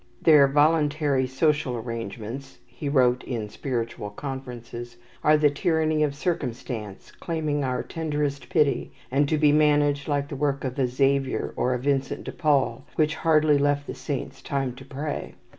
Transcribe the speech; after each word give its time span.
"Their 0.19 0.47
voluntary 0.47 1.27
social 1.27 1.77
arrangements," 1.77 2.57
he 2.65 2.89
wrote 2.89 3.23
in 3.23 3.49
"Spiritual 3.49 4.09
Conferences," 4.09 4.97
"are 5.23 5.37
the 5.37 5.51
tyranny 5.51 6.01
of 6.01 6.15
circumstance, 6.15 7.11
claiming 7.11 7.63
our 7.63 7.83
tenderest 7.83 8.49
pity, 8.49 8.91
and 9.11 9.29
to 9.29 9.37
be 9.37 9.51
managed 9.51 10.07
like 10.07 10.29
the 10.29 10.35
work 10.35 10.63
of 10.63 10.79
a 10.79 10.87
Xavier, 10.87 11.53
or 11.55 11.75
a 11.75 11.79
Vincent 11.79 12.27
of 12.27 12.39
Paul, 12.39 12.83
which 12.95 13.13
hardly 13.13 13.59
left 13.59 13.85
the 13.85 13.93
saints 13.93 14.41
time 14.41 14.73
to 14.77 14.85
pray. 14.85 15.35